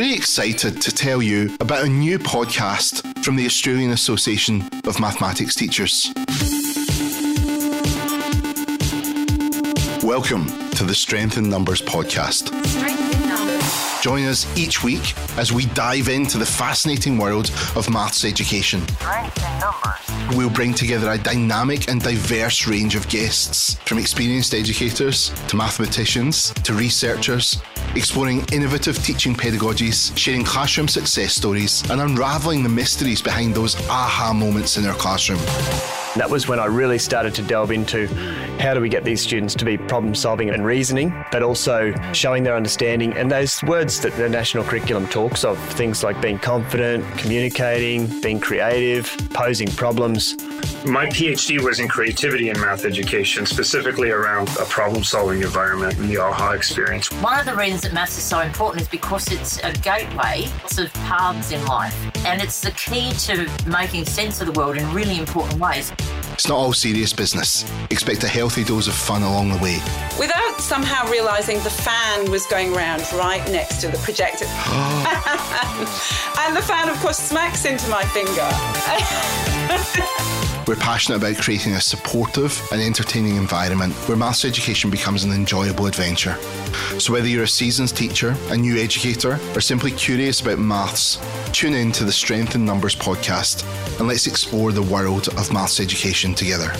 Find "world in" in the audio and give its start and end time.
64.52-64.92